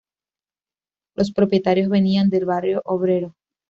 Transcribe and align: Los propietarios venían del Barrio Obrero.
Los 1.15 1.31
propietarios 1.31 1.87
venían 1.87 2.31
del 2.31 2.45
Barrio 2.45 2.81
Obrero. 2.85 3.35